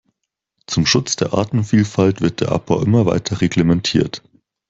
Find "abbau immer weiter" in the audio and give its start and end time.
2.53-3.39